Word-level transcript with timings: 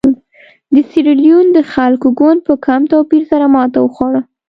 د 0.73 0.75
سیریلیون 0.89 1.45
د 1.53 1.59
خلکو 1.73 2.07
ګوند 2.19 2.39
په 2.47 2.53
کم 2.65 2.81
توپیر 2.91 3.23
سره 3.31 3.45
ماته 3.55 3.79
وخوړه. 3.81 4.21